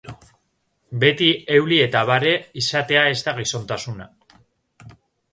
Beti 1.01 1.27
euli 1.57 1.77
eta 1.87 2.01
bare 2.09 2.31
izatea 2.61 3.03
ez 3.11 3.19
da 3.27 3.35
gizontasuna. 3.41 4.09